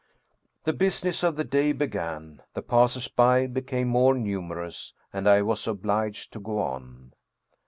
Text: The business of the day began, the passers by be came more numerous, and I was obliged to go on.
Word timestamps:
The 0.63 0.73
business 0.73 1.21
of 1.21 1.35
the 1.35 1.43
day 1.43 1.73
began, 1.73 2.41
the 2.55 2.63
passers 2.63 3.07
by 3.07 3.45
be 3.45 3.61
came 3.61 3.89
more 3.89 4.15
numerous, 4.15 4.95
and 5.13 5.29
I 5.29 5.43
was 5.43 5.67
obliged 5.67 6.33
to 6.33 6.39
go 6.39 6.57
on. 6.57 7.13